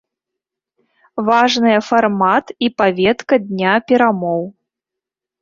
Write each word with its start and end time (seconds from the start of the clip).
Важныя 1.27 1.79
фармат 1.89 2.45
і 2.69 2.71
паветка 2.81 3.35
дня 3.47 3.77
перамоў. 3.93 4.43